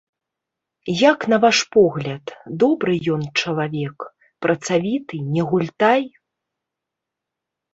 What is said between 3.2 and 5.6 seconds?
чалавек, працавіты, не